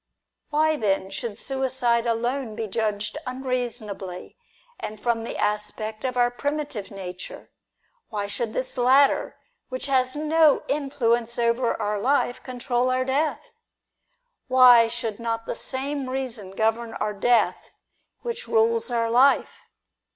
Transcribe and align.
Why 0.49 0.77
then 0.77 1.11
should 1.11 1.37
suicide 1.37 2.07
alone 2.07 2.55
be 2.55 2.65
judged 2.65 3.19
unreasonably, 3.27 4.35
and 4.79 4.99
from 4.99 5.23
the 5.23 5.37
aspect 5.37 6.03
of 6.05 6.17
our 6.17 6.31
primitive 6.31 6.89
nature? 6.89 7.51
Why 8.09 8.25
should 8.25 8.51
this 8.51 8.79
latter, 8.79 9.37
which 9.69 9.85
has 9.85 10.15
no 10.15 10.63
influence 10.67 11.37
over 11.37 11.79
our 11.79 11.99
life, 11.99 12.41
control 12.41 12.89
our 12.89 13.05
death? 13.05 13.53
Why 14.47 14.87
should 14.87 15.19
not 15.19 15.45
the 15.45 15.55
same 15.55 16.09
reason 16.09 16.49
govern 16.49 16.95
our 16.95 17.13
death 17.13 17.69
which 18.23 18.47
rules 18.47 18.89
our 18.89 19.11
life 19.11 19.51